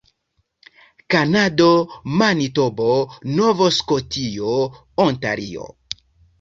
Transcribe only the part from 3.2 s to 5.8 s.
Nov-Skotio, Ontario.